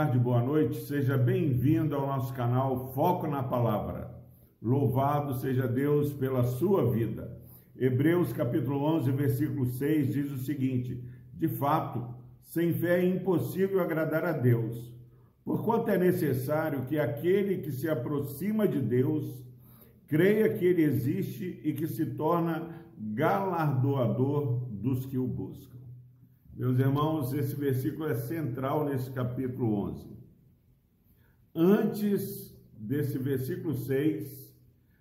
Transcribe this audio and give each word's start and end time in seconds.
tarde, 0.00 0.18
boa 0.18 0.42
noite. 0.42 0.80
Seja 0.86 1.18
bem-vindo 1.18 1.94
ao 1.94 2.06
nosso 2.06 2.32
canal 2.32 2.90
Foco 2.94 3.26
na 3.26 3.42
Palavra. 3.42 4.10
Louvado 4.62 5.34
seja 5.34 5.68
Deus 5.68 6.10
pela 6.14 6.42
sua 6.42 6.90
vida. 6.90 7.38
Hebreus 7.76 8.32
capítulo 8.32 8.82
11, 8.82 9.10
versículo 9.10 9.66
6 9.66 10.14
diz 10.14 10.32
o 10.32 10.38
seguinte: 10.38 11.04
De 11.34 11.48
fato, 11.48 12.14
sem 12.40 12.72
fé 12.72 13.00
é 13.00 13.04
impossível 13.04 13.78
agradar 13.78 14.24
a 14.24 14.32
Deus, 14.32 14.90
porquanto 15.44 15.90
é 15.90 15.98
necessário 15.98 16.86
que 16.86 16.98
aquele 16.98 17.58
que 17.58 17.70
se 17.70 17.86
aproxima 17.86 18.66
de 18.66 18.80
Deus 18.80 19.44
creia 20.08 20.48
que 20.48 20.64
ele 20.64 20.82
existe 20.82 21.60
e 21.62 21.74
que 21.74 21.86
se 21.86 22.06
torna 22.06 22.70
galardoador 22.96 24.64
dos 24.70 25.04
que 25.04 25.18
o 25.18 25.26
buscam. 25.26 25.79
Meus 26.60 26.78
irmãos, 26.78 27.32
esse 27.32 27.54
versículo 27.54 28.06
é 28.06 28.14
central 28.14 28.84
nesse 28.84 29.10
capítulo 29.10 29.76
11. 29.76 30.06
Antes 31.54 32.54
desse 32.74 33.16
versículo 33.16 33.72
6, 33.72 34.54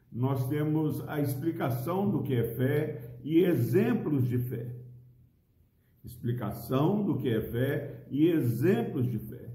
nós 0.09 0.48
temos 0.48 1.05
a 1.05 1.20
explicação 1.20 2.09
do 2.09 2.23
que 2.23 2.34
é 2.34 2.45
fé 2.55 3.18
e 3.26 3.40
exemplos 3.40 4.26
de 4.26 4.38
fé. 4.38 4.73
Explicação 6.02 7.04
do 7.04 7.18
que 7.18 7.27
é 7.27 7.41
fé 7.41 8.05
e 8.10 8.30
exemplos 8.30 9.05
de 9.05 9.20
fé. 9.20 9.49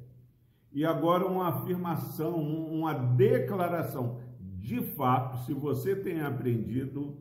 E 0.74 0.84
agora 0.84 1.26
uma 1.26 1.48
afirmação, 1.48 2.36
uma 2.36 2.92
declaração. 2.92 4.20
De 4.60 4.82
fato, 4.82 5.42
se 5.46 5.54
você 5.54 5.96
tem 5.96 6.20
aprendido 6.20 7.16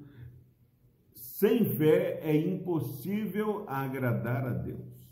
sem 1.43 1.65
fé 1.65 2.21
é 2.23 2.33
impossível 2.37 3.65
agradar 3.67 4.47
a 4.47 4.53
Deus. 4.53 5.11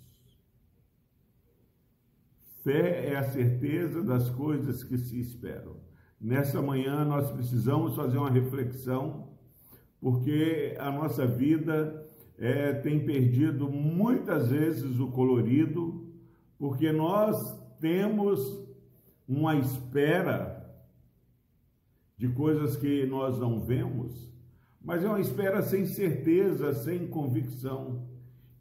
Fé 2.63 3.09
é 3.09 3.17
a 3.17 3.23
certeza 3.23 4.01
das 4.01 4.29
coisas 4.29 4.81
que 4.81 4.97
se 4.97 5.19
esperam. 5.19 5.75
Nessa 6.21 6.61
manhã 6.61 7.03
nós 7.03 7.29
precisamos 7.31 7.97
fazer 7.97 8.17
uma 8.17 8.29
reflexão, 8.29 9.33
porque 9.99 10.73
a 10.79 10.89
nossa 10.89 11.27
vida 11.27 12.09
é, 12.37 12.75
tem 12.75 13.05
perdido 13.05 13.69
muitas 13.69 14.51
vezes 14.51 15.01
o 15.01 15.11
colorido, 15.11 16.15
porque 16.57 16.93
nós 16.93 17.61
temos 17.81 18.65
uma 19.27 19.57
espera 19.57 20.65
de 22.17 22.29
coisas 22.29 22.77
que 22.77 23.05
nós 23.05 23.37
não 23.37 23.59
vemos 23.59 24.30
mas 24.83 25.03
é 25.03 25.07
uma 25.07 25.19
espera 25.19 25.61
sem 25.61 25.85
certeza, 25.85 26.73
sem 26.73 27.07
convicção. 27.07 28.07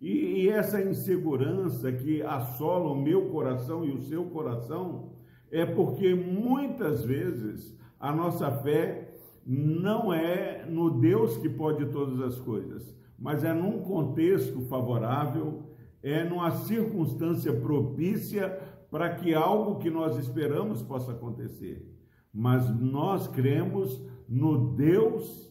E, 0.00 0.42
e, 0.42 0.48
essa 0.48 0.82
insegurança 0.82 1.92
que 1.92 2.22
assola 2.22 2.90
o 2.90 3.00
meu 3.00 3.28
coração 3.30 3.84
e 3.84 3.90
o 3.90 4.00
seu 4.00 4.24
coração 4.26 5.12
é 5.50 5.66
porque 5.66 6.14
muitas 6.14 7.04
vezes 7.04 7.76
a 7.98 8.14
nossa 8.14 8.50
fé 8.50 9.14
não 9.44 10.12
é 10.12 10.64
no 10.66 10.90
Deus 11.00 11.36
que 11.36 11.48
pode 11.48 11.86
todas 11.86 12.20
as 12.20 12.38
coisas, 12.38 12.94
mas 13.18 13.44
é 13.44 13.52
num 13.52 13.82
contexto 13.82 14.62
favorável, 14.62 15.64
é 16.02 16.24
numa 16.24 16.50
circunstância 16.50 17.52
propícia 17.52 18.48
para 18.90 19.14
que 19.14 19.34
algo 19.34 19.78
que 19.78 19.90
nós 19.90 20.16
esperamos 20.18 20.82
possa 20.82 21.12
acontecer. 21.12 21.86
Mas 22.32 22.68
nós 22.80 23.26
cremos 23.28 24.02
no 24.28 24.74
Deus 24.74 25.49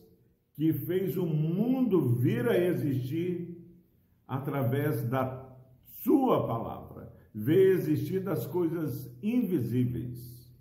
que 0.60 0.74
fez 0.74 1.16
o 1.16 1.26
mundo 1.26 2.02
vir 2.02 2.46
a 2.50 2.58
existir 2.58 3.66
através 4.28 5.02
da 5.04 5.56
sua 6.04 6.46
palavra, 6.46 7.14
veio 7.34 7.76
existir 7.76 8.20
das 8.20 8.46
coisas 8.46 9.10
invisíveis. 9.24 10.54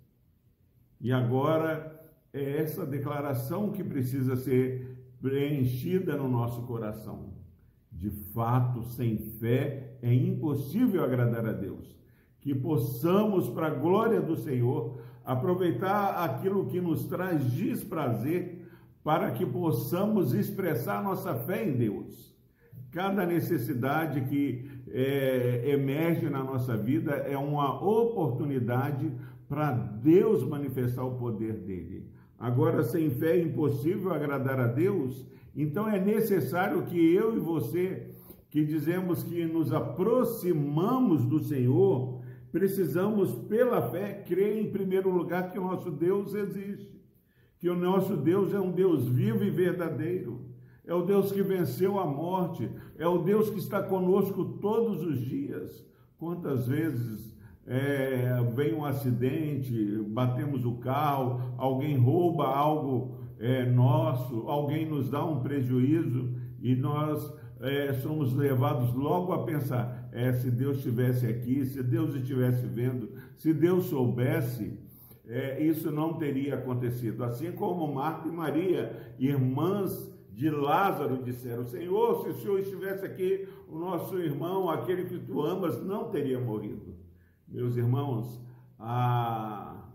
E 1.01 1.11
agora 1.11 2.01
é 2.31 2.61
essa 2.61 2.85
declaração 2.85 3.73
que 3.73 3.83
precisa 3.83 4.37
ser 4.37 5.03
preenchida 5.21 6.15
no 6.15 6.29
nosso 6.29 6.61
coração. 6.61 7.33
De 7.91 8.09
fato, 8.09 8.81
sem 8.83 9.17
fé 9.17 9.97
é 10.01 10.13
impossível 10.13 11.03
agradar 11.03 11.45
a 11.45 11.51
Deus. 11.51 11.99
Que 12.39 12.55
possamos, 12.55 13.49
para 13.49 13.67
a 13.67 13.75
glória 13.75 14.21
do 14.21 14.37
Senhor, 14.37 15.01
aproveitar 15.25 16.23
aquilo 16.23 16.67
que 16.67 16.79
nos 16.79 17.03
traz 17.05 17.51
desprazer 17.51 18.58
para 19.03 19.31
que 19.31 19.45
possamos 19.45 20.33
expressar 20.33 21.03
nossa 21.03 21.33
fé 21.33 21.67
em 21.67 21.73
Deus. 21.73 22.35
Cada 22.91 23.25
necessidade 23.25 24.21
que 24.21 24.69
é, 24.89 25.71
emerge 25.71 26.29
na 26.29 26.43
nossa 26.43 26.75
vida 26.75 27.11
é 27.11 27.37
uma 27.37 27.81
oportunidade 27.83 29.11
para 29.47 29.71
Deus 29.71 30.43
manifestar 30.43 31.03
o 31.03 31.17
poder 31.17 31.53
dele. 31.53 32.07
Agora, 32.37 32.83
sem 32.83 33.09
fé 33.11 33.37
é 33.37 33.41
impossível 33.41 34.13
agradar 34.13 34.59
a 34.59 34.67
Deus, 34.67 35.25
então 35.55 35.89
é 35.89 35.99
necessário 35.99 36.83
que 36.83 37.13
eu 37.13 37.35
e 37.35 37.39
você, 37.39 38.11
que 38.49 38.63
dizemos 38.63 39.23
que 39.23 39.45
nos 39.45 39.71
aproximamos 39.71 41.25
do 41.25 41.39
Senhor, 41.39 42.21
precisamos, 42.51 43.35
pela 43.47 43.89
fé, 43.89 44.23
crer 44.27 44.57
em 44.57 44.71
primeiro 44.71 45.09
lugar 45.09 45.51
que 45.51 45.59
o 45.59 45.63
nosso 45.63 45.91
Deus 45.91 46.33
existe 46.33 46.98
que 47.59 47.69
o 47.69 47.75
nosso 47.75 48.15
Deus 48.15 48.53
é 48.53 48.59
um 48.59 48.71
Deus 48.71 49.07
vivo 49.07 49.43
e 49.43 49.49
verdadeiro. 49.49 50.41
É 50.85 50.93
o 50.93 51.03
Deus 51.03 51.31
que 51.31 51.43
venceu 51.43 51.99
a 51.99 52.05
morte, 52.05 52.67
é 52.97 53.07
o 53.07 53.19
Deus 53.19 53.49
que 53.49 53.59
está 53.59 53.83
conosco 53.83 54.43
todos 54.59 55.03
os 55.03 55.19
dias. 55.19 55.85
Quantas 56.17 56.67
vezes 56.67 57.37
é, 57.67 58.41
vem 58.55 58.73
um 58.73 58.83
acidente, 58.83 60.03
batemos 60.07 60.65
o 60.65 60.77
carro, 60.77 61.53
alguém 61.57 61.95
rouba 61.95 62.45
algo 62.47 63.19
é, 63.37 63.65
nosso, 63.65 64.47
alguém 64.47 64.89
nos 64.89 65.09
dá 65.09 65.23
um 65.23 65.41
prejuízo 65.41 66.33
e 66.61 66.75
nós 66.75 67.31
é, 67.61 67.93
somos 67.93 68.33
levados 68.33 68.93
logo 68.95 69.31
a 69.31 69.43
pensar: 69.43 70.09
é, 70.11 70.33
se 70.33 70.49
Deus 70.49 70.77
estivesse 70.77 71.27
aqui, 71.27 71.65
se 71.65 71.83
Deus 71.83 72.15
estivesse 72.15 72.65
vendo, 72.65 73.09
se 73.37 73.53
Deus 73.53 73.85
soubesse 73.85 74.79
é, 75.29 75.61
isso 75.63 75.91
não 75.91 76.13
teria 76.13 76.55
acontecido. 76.55 77.23
Assim 77.23 77.51
como 77.51 77.93
Marta 77.93 78.27
e 78.27 78.31
Maria, 78.31 79.13
irmãs 79.19 80.11
de 80.31 80.49
Lázaro, 80.49 81.23
disseram: 81.23 81.63
Senhor, 81.65 82.23
se 82.23 82.29
o 82.29 82.33
Senhor 82.33 82.59
estivesse 82.59 83.05
aqui, 83.05 83.47
o 83.67 83.77
nosso 83.77 84.17
irmão, 84.17 84.67
aquele 84.69 85.05
que 85.05 85.19
tu 85.19 85.41
amas, 85.41 85.79
não 85.83 86.09
teria 86.09 86.39
morrido. 86.39 86.95
Meus 87.47 87.77
irmãos, 87.77 88.41
a 88.79 89.87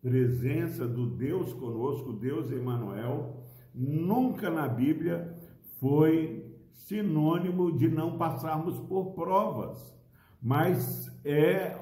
presença 0.00 0.86
do 0.86 1.06
Deus 1.06 1.52
conosco, 1.52 2.12
Deus 2.12 2.52
Emmanuel, 2.52 3.42
nunca 3.74 4.48
na 4.50 4.68
Bíblia 4.68 5.36
foi 5.80 6.44
sinônimo 6.72 7.76
de 7.76 7.88
não 7.88 8.16
passarmos 8.16 8.78
por 8.80 9.14
provas, 9.14 9.98
mas 10.40 11.10
é 11.24 11.76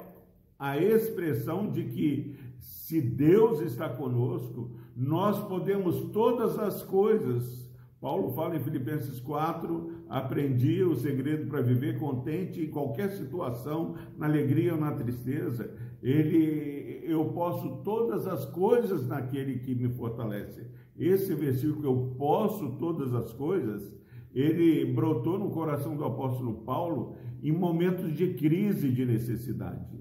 a 0.58 0.78
expressão 0.78 1.70
de 1.70 1.84
que 1.84 2.36
se 2.66 3.00
Deus 3.00 3.60
está 3.60 3.88
conosco, 3.88 4.72
nós 4.96 5.38
podemos 5.46 6.10
todas 6.10 6.58
as 6.58 6.82
coisas. 6.82 7.70
Paulo 8.00 8.32
fala 8.32 8.56
em 8.56 8.60
Filipenses 8.60 9.20
4: 9.20 10.04
aprendi 10.08 10.82
o 10.82 10.96
segredo 10.96 11.46
para 11.48 11.62
viver 11.62 11.96
contente 11.96 12.60
em 12.60 12.68
qualquer 12.68 13.10
situação, 13.12 13.94
na 14.18 14.26
alegria 14.26 14.74
ou 14.74 14.80
na 14.80 14.90
tristeza. 14.90 15.72
Ele, 16.02 17.02
eu 17.04 17.26
posso 17.26 17.82
todas 17.84 18.26
as 18.26 18.44
coisas 18.46 19.06
naquele 19.06 19.60
que 19.60 19.72
me 19.72 19.88
fortalece. 19.90 20.66
Esse 20.98 21.36
versículo, 21.36 21.86
eu 21.86 22.14
posso 22.18 22.72
todas 22.78 23.14
as 23.14 23.32
coisas, 23.32 23.96
ele 24.34 24.92
brotou 24.92 25.38
no 25.38 25.50
coração 25.50 25.96
do 25.96 26.04
apóstolo 26.04 26.62
Paulo 26.64 27.14
em 27.44 27.52
momentos 27.52 28.12
de 28.12 28.34
crise, 28.34 28.90
de 28.90 29.06
necessidade. 29.06 29.96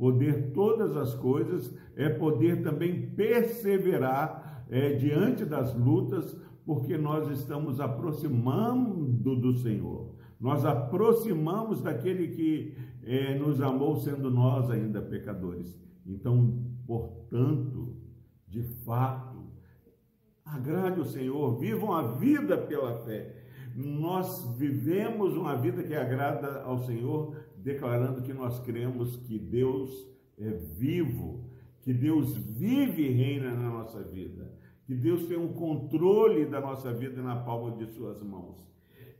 Poder 0.00 0.52
todas 0.54 0.96
as 0.96 1.12
coisas 1.12 1.76
é 1.94 2.08
poder 2.08 2.62
também 2.62 3.10
perseverar 3.10 4.64
é, 4.70 4.94
diante 4.94 5.44
das 5.44 5.74
lutas, 5.74 6.34
porque 6.64 6.96
nós 6.96 7.28
estamos 7.28 7.78
aproximando 7.80 9.36
do 9.36 9.52
Senhor. 9.58 10.14
Nós 10.40 10.64
aproximamos 10.64 11.82
daquele 11.82 12.28
que 12.28 12.74
é, 13.02 13.38
nos 13.38 13.60
amou, 13.60 13.94
sendo 13.96 14.30
nós 14.30 14.70
ainda 14.70 15.02
pecadores. 15.02 15.78
Então, 16.06 16.64
portanto, 16.86 17.94
de 18.48 18.62
fato, 18.62 19.50
agrade 20.46 20.98
o 20.98 21.04
Senhor, 21.04 21.58
vivam 21.58 21.92
a 21.92 22.12
vida 22.12 22.56
pela 22.56 23.00
fé. 23.00 23.36
Nós 23.76 24.56
vivemos 24.56 25.36
uma 25.36 25.56
vida 25.56 25.82
que 25.82 25.94
agrada 25.94 26.62
ao 26.62 26.78
Senhor 26.78 27.36
declarando 27.62 28.22
que 28.22 28.32
nós 28.32 28.58
cremos 28.60 29.16
que 29.16 29.38
Deus 29.38 29.90
é 30.38 30.50
vivo, 30.50 31.44
que 31.82 31.92
Deus 31.92 32.36
vive 32.36 33.02
e 33.02 33.12
reina 33.12 33.54
na 33.54 33.70
nossa 33.70 34.02
vida, 34.02 34.52
que 34.86 34.94
Deus 34.94 35.26
tem 35.26 35.38
um 35.38 35.52
controle 35.52 36.46
da 36.46 36.60
nossa 36.60 36.92
vida 36.92 37.22
na 37.22 37.36
palma 37.36 37.76
de 37.76 37.86
suas 37.92 38.22
mãos. 38.22 38.58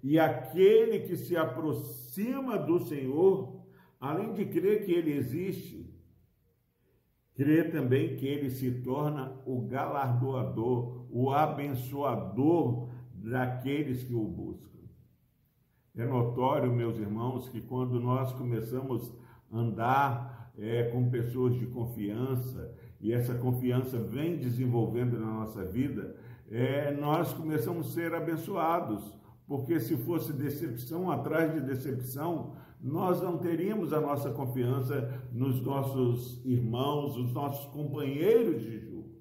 E 0.02 0.18
aquele 0.18 1.00
que 1.00 1.16
se 1.16 1.36
aproxima 1.36 2.58
do 2.58 2.80
Senhor, 2.80 3.62
além 4.00 4.32
de 4.32 4.46
crer 4.46 4.84
que 4.84 4.92
ele 4.92 5.12
existe, 5.12 5.94
crê 7.34 7.64
também 7.64 8.16
que 8.16 8.26
ele 8.26 8.50
se 8.50 8.82
torna 8.82 9.38
o 9.46 9.62
galardoador, 9.62 11.06
o 11.10 11.30
abençoador 11.30 12.88
daqueles 13.14 14.02
que 14.02 14.14
o 14.14 14.24
buscam. 14.24 14.69
É 16.00 16.06
notório, 16.06 16.72
meus 16.72 16.98
irmãos, 16.98 17.50
que 17.50 17.60
quando 17.60 18.00
nós 18.00 18.32
começamos 18.32 19.12
a 19.52 19.58
andar 19.58 20.50
é, 20.58 20.84
com 20.84 21.10
pessoas 21.10 21.54
de 21.58 21.66
confiança 21.66 22.74
e 22.98 23.12
essa 23.12 23.34
confiança 23.34 23.98
vem 23.98 24.38
desenvolvendo 24.38 25.20
na 25.20 25.26
nossa 25.26 25.62
vida, 25.62 26.16
é, 26.50 26.90
nós 26.92 27.34
começamos 27.34 27.88
a 27.88 27.90
ser 27.90 28.14
abençoados, 28.14 29.14
porque 29.46 29.78
se 29.78 29.94
fosse 29.98 30.32
decepção 30.32 31.10
atrás 31.10 31.52
de 31.52 31.60
decepção, 31.60 32.54
nós 32.80 33.20
não 33.20 33.36
teríamos 33.36 33.92
a 33.92 34.00
nossa 34.00 34.30
confiança 34.30 35.22
nos 35.30 35.60
nossos 35.60 36.42
irmãos, 36.46 37.14
os 37.18 37.30
nossos 37.30 37.66
companheiros 37.74 38.62
de 38.62 38.78
julgos. 38.78 39.20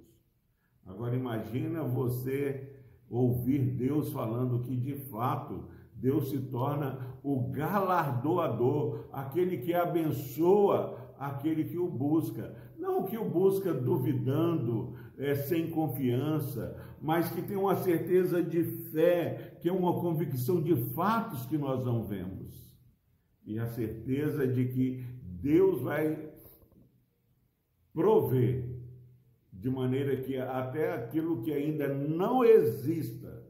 Agora 0.86 1.14
imagina 1.14 1.84
você 1.84 2.74
ouvir 3.10 3.76
Deus 3.76 4.14
falando 4.14 4.62
que 4.62 4.78
de 4.78 4.96
fato 4.96 5.78
Deus 6.00 6.30
se 6.30 6.40
torna 6.40 7.18
o 7.22 7.52
galardoador, 7.52 9.10
aquele 9.12 9.58
que 9.58 9.74
abençoa 9.74 11.14
aquele 11.20 11.66
que 11.66 11.78
o 11.78 11.90
busca. 11.90 12.56
Não 12.78 13.04
que 13.04 13.18
o 13.18 13.30
busca 13.30 13.74
duvidando, 13.74 14.96
é, 15.18 15.36
sem 15.36 15.70
confiança, 15.70 16.78
mas 17.02 17.30
que 17.30 17.42
tem 17.42 17.58
uma 17.58 17.76
certeza 17.76 18.42
de 18.42 18.64
fé, 18.64 19.58
que 19.62 19.68
é 19.68 19.74
uma 19.74 20.00
convicção 20.00 20.62
de 20.62 20.76
fatos 20.94 21.46
que 21.46 21.58
nós 21.58 21.84
não 21.84 22.06
vemos. 22.06 22.74
E 23.46 23.60
a 23.60 23.68
certeza 23.68 24.48
de 24.48 24.66
que 24.70 25.06
Deus 25.22 25.82
vai 25.82 26.30
prover, 27.94 28.80
de 29.52 29.70
maneira 29.70 30.16
que 30.16 30.38
até 30.38 30.94
aquilo 30.94 31.42
que 31.42 31.52
ainda 31.52 31.90
não 31.90 32.46
exista 32.46 33.44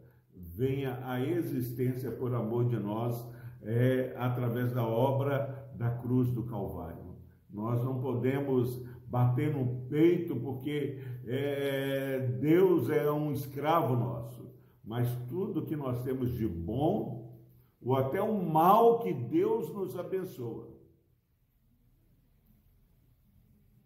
venha 0.59 0.99
à 1.05 1.21
existência 1.21 2.11
por 2.11 2.35
amor 2.35 2.67
de 2.67 2.77
nós, 2.77 3.25
é, 3.61 4.13
através 4.17 4.73
da 4.73 4.85
obra 4.85 5.71
da 5.75 5.89
cruz 5.89 6.29
do 6.31 6.43
Calvário. 6.43 7.15
Nós 7.49 7.81
não 7.81 8.01
podemos 8.01 8.85
bater 9.07 9.55
no 9.55 9.87
peito 9.87 10.35
porque 10.35 10.99
é, 11.25 12.19
Deus 12.41 12.89
é 12.89 13.09
um 13.09 13.31
escravo 13.31 13.95
nosso, 13.95 14.53
mas 14.83 15.09
tudo 15.29 15.65
que 15.65 15.77
nós 15.77 16.03
temos 16.03 16.33
de 16.33 16.45
bom, 16.45 17.39
ou 17.81 17.95
até 17.95 18.21
o 18.21 18.43
mal 18.43 18.99
que 18.99 19.13
Deus 19.13 19.73
nos 19.73 19.97
abençoa, 19.97 20.67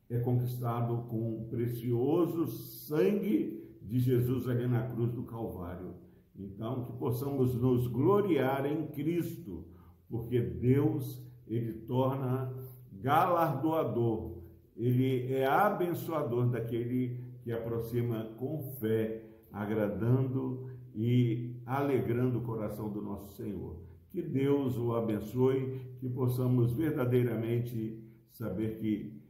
é 0.10 0.20
conquistado 0.20 1.06
com 1.08 1.38
o 1.38 1.48
precioso 1.50 2.48
sangue 2.48 3.64
de 3.80 4.00
Jesus 4.00 4.48
ali 4.48 4.68
na 4.68 4.88
cruz 4.90 5.12
do 5.14 5.24
Calvário. 5.24 6.03
Então, 6.38 6.86
que 6.86 6.94
possamos 6.94 7.54
nos 7.56 7.88
gloriar 7.88 8.66
em 8.66 8.88
Cristo, 8.88 9.66
porque 10.10 10.42
Deus, 10.42 11.24
Ele 11.48 11.74
torna 11.74 12.54
galardoador, 12.92 14.42
Ele 14.76 15.32
é 15.32 15.46
abençoador 15.46 16.50
daquele 16.50 17.24
que 17.44 17.52
aproxima 17.52 18.26
com 18.38 18.64
fé, 18.80 19.24
agradando 19.52 20.72
e 20.96 21.62
alegrando 21.66 22.40
o 22.40 22.44
coração 22.44 22.92
do 22.92 23.02
nosso 23.02 23.36
Senhor. 23.36 23.78
Que 24.10 24.22
Deus 24.22 24.78
o 24.78 24.94
abençoe, 24.94 25.82
que 26.00 26.10
possamos 26.10 26.74
verdadeiramente 26.74 28.00
saber 28.32 28.80
que 28.80 29.22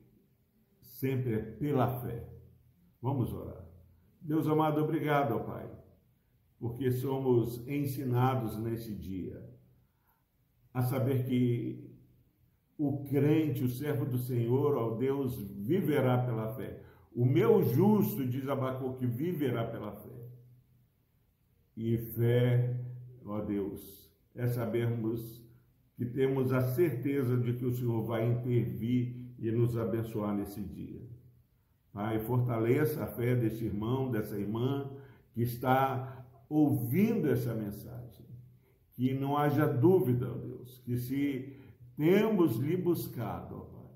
sempre 0.82 1.34
é 1.34 1.42
pela 1.42 2.00
fé. 2.00 2.30
Vamos 3.02 3.34
orar. 3.34 3.66
Deus 4.22 4.48
amado, 4.48 4.82
obrigado, 4.82 5.40
Pai 5.46 5.83
porque 6.64 6.90
somos 6.92 7.68
ensinados 7.68 8.58
nesse 8.58 8.96
dia 8.96 9.46
a 10.74 10.82
saber 10.82 11.26
que 11.26 11.94
o 12.78 13.04
crente, 13.04 13.66
o 13.66 13.70
servo 13.70 14.06
do 14.06 14.18
Senhor, 14.18 14.78
ó 14.78 14.96
Deus, 14.96 15.38
viverá 15.58 16.20
pela 16.20 16.54
fé. 16.54 16.82
O 17.14 17.26
meu 17.26 17.62
justo, 17.64 18.26
diz 18.26 18.48
Abacuque, 18.48 19.06
viverá 19.06 19.66
pela 19.66 19.92
fé. 19.92 20.30
E 21.76 21.98
fé, 21.98 22.80
ó 23.26 23.42
Deus, 23.42 24.10
é 24.34 24.48
sabermos 24.48 25.46
que 25.98 26.06
temos 26.06 26.54
a 26.54 26.62
certeza 26.62 27.36
de 27.36 27.56
que 27.56 27.66
o 27.66 27.74
Senhor 27.74 28.06
vai 28.06 28.26
intervir 28.26 29.34
e 29.38 29.52
nos 29.52 29.76
abençoar 29.76 30.34
nesse 30.34 30.62
dia. 30.62 31.02
Pai, 31.92 32.22
fortaleça 32.22 33.04
a 33.04 33.08
fé 33.08 33.36
desse 33.36 33.66
irmão, 33.66 34.10
dessa 34.10 34.40
irmã 34.40 34.90
que 35.34 35.42
está 35.42 36.23
ouvindo 36.54 37.30
essa 37.30 37.54
mensagem. 37.56 38.26
Que 38.92 39.14
não 39.14 39.36
haja 39.36 39.66
dúvida, 39.66 40.32
ó 40.32 40.38
Deus, 40.38 40.78
que 40.86 40.96
se 40.98 41.58
temos 41.98 42.58
lhe 42.58 42.78
buscado, 42.78 43.56
ó 43.56 43.60
Pai, 43.62 43.90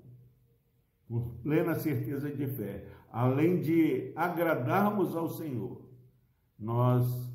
com 1.06 1.36
plena 1.38 1.76
certeza 1.76 2.28
de 2.28 2.48
fé, 2.48 2.84
além 3.12 3.60
de 3.60 4.12
agradarmos 4.16 5.14
ao 5.14 5.28
Senhor, 5.28 5.88
nós 6.58 7.32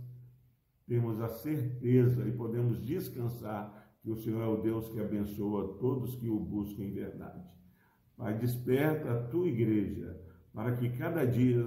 temos 0.86 1.22
a 1.22 1.30
certeza 1.30 2.28
e 2.28 2.34
podemos 2.34 2.86
descansar 2.86 3.96
que 4.02 4.12
o 4.12 4.18
Senhor 4.18 4.42
é 4.42 4.48
o 4.48 4.62
Deus 4.62 4.90
que 4.90 5.00
abençoa 5.00 5.78
todos 5.80 6.16
que 6.16 6.30
o 6.30 6.38
buscam 6.38 6.84
em 6.84 6.92
verdade. 6.92 7.42
Pai, 8.18 8.38
desperta 8.38 9.14
a 9.14 9.24
tua 9.30 9.48
igreja 9.48 10.22
para 10.54 10.76
que 10.76 10.90
cada 10.90 11.26
dia, 11.26 11.66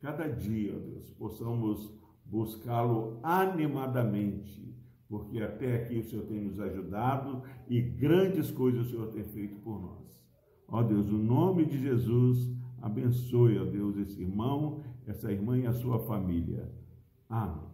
cada 0.00 0.26
dia, 0.26 0.74
ó 0.76 0.80
Deus, 0.80 1.10
possamos 1.12 1.97
buscá-lo 2.28 3.18
animadamente, 3.22 4.76
porque 5.08 5.40
até 5.40 5.76
aqui 5.76 5.98
o 5.98 6.04
Senhor 6.04 6.26
tem 6.26 6.40
nos 6.40 6.60
ajudado 6.60 7.42
e 7.68 7.80
grandes 7.80 8.50
coisas 8.50 8.86
o 8.86 8.90
Senhor 8.90 9.08
tem 9.08 9.24
feito 9.24 9.56
por 9.60 9.80
nós. 9.80 10.22
Ó 10.68 10.82
Deus, 10.82 11.08
o 11.08 11.16
nome 11.16 11.64
de 11.64 11.78
Jesus, 11.78 12.54
abençoe, 12.82 13.58
ó 13.58 13.64
Deus, 13.64 13.96
esse 13.96 14.20
irmão, 14.20 14.82
essa 15.06 15.32
irmã 15.32 15.58
e 15.58 15.66
a 15.66 15.72
sua 15.72 15.98
família. 16.00 16.70
Amém. 17.30 17.68